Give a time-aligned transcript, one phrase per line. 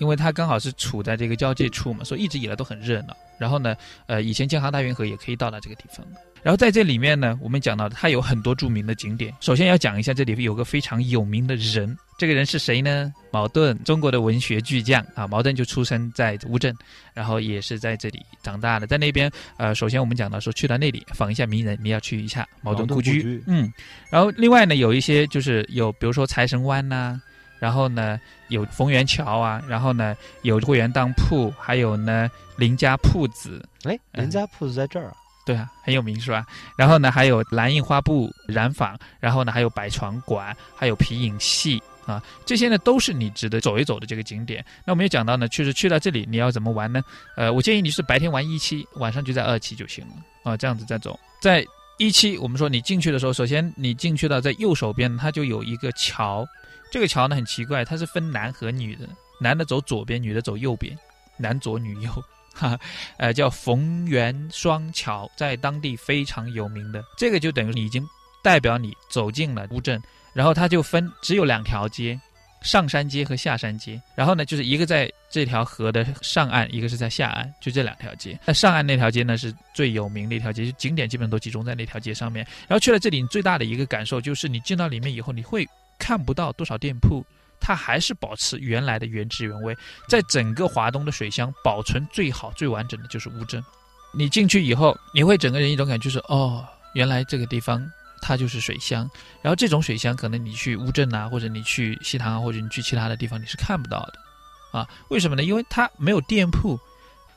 [0.00, 3.16] 因为它刚好是处在这个交界处嘛，所以一直以来都很热闹。
[3.38, 6.04] 然后呢，呃，以前京杭大运河也可以到达这个地方。
[6.42, 9.32] 然后在这里面呢，我们讲到它有很多著名的景点。
[9.40, 13.12] 首先要讲一下，这里有个非常有名的人，这个人是谁呢？
[13.30, 15.26] 茅盾，中国的文学巨匠啊。
[15.26, 16.74] 茅盾就出生在乌镇，
[17.12, 18.86] 然后也是在这里长大的。
[18.86, 23.42] 在那边，呃，首先我们讲到说，去到那里访一下名人，你要去一下茅盾故居。
[23.46, 23.70] 嗯，
[24.10, 27.20] 然后另外呢，有一些就是有，比如说财神湾呐。
[27.60, 28.18] 然后呢，
[28.48, 33.64] 有逢源桥啊，然后呢，有会员当铺，还有呢林家铺子。
[33.84, 35.14] 哎，林家铺子在这儿啊？
[35.46, 36.44] 对啊，很有名是吧？
[36.76, 44.64] 然后呢，还有蓝印花布染坊，然后呢，还有百床馆，还有皮影戏啊，这些呢都是你值得走一走的这个景点。
[44.84, 47.02] 那我们也讲到呢，确实去到这里你要怎么玩呢？
[47.36, 51.18] 呃，我建议你是白天玩一期，晚上就在二期就行了啊，这样子再走。
[51.40, 51.64] 在
[52.00, 56.48] 一期，我们说你进去的时候，首先你进去到在右手边，它就有一个桥。
[56.90, 59.06] 这个桥呢很奇怪，它是分男和女的，
[59.38, 60.98] 男的走左边，女的走右边，
[61.36, 62.10] 男左女右，
[62.56, 62.80] 哈，
[63.18, 67.04] 呃，叫逢源双桥，在当地非常有名的。
[67.18, 68.02] 这个就等于你已经
[68.42, 70.02] 代表你走进了乌镇，
[70.32, 72.18] 然后它就分只有两条街，
[72.62, 74.00] 上山街和下山街。
[74.14, 78.38] 然后呢，就是一个在这条河的上岸，一个是在下岸，就这两条街。
[78.44, 82.46] 那上岸那条街呢是最有名的一条街，就景点基本都集中在那条街上面。
[82.68, 85.66] 然后去了这里，你最大的一个感受就是你进到里面以后，你会。
[86.02, 87.22] 看不到多少店铺，
[87.60, 89.76] 它还是保持原来的原汁原味。
[90.08, 93.62] 在整个华东的水乡，保存最好、最完整的就是乌镇。
[94.10, 97.86] 你进去以后，你会整个人一种感觉就是：哦，原来这个地方
[98.20, 99.10] 它就是水乡。
[99.42, 104.78] 然后这种水乡，可能你去乌镇啊，或者你去西塘啊，或者你去其他的地方，你是看不到的。
[104.78, 105.42] 啊，为什么呢？
[105.42, 106.78] 因为它没有店铺，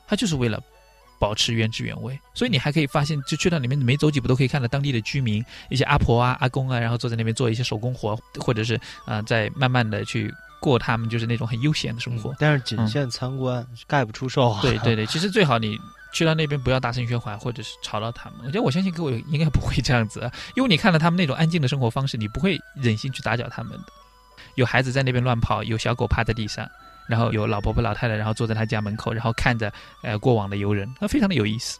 [0.06, 0.62] 它就是为了。
[1.16, 12.34] 保持原汁原味，所以你还可以发现，就去到里面没走几步都可以看到当地的居民，一些阿婆啊、阿公啊，然后坐在那边做一些手工活，或者是啊，在慢慢的去过他们就是那种很悠闲的生活。
[12.38, 14.58] 但是仅限参观，概不出售。
[14.60, 15.78] 对对对，其实最好你
[16.14, 18.38] 去到那边不要大声喧哗，或者是吵到他们。
[18.44, 23.84] 我觉得我相信各位应该不会这样子，因为你看到他们那种安静的生活方式，你不会忍心去打搅他们的。
[24.54, 26.66] 有孩子在那边乱跑，有小狗趴在地上。
[27.06, 29.70] 然后有老婆婆、老太太，然后坐在他家门口，然后看着
[30.02, 31.78] 呃过往的游人，那非常的有意思。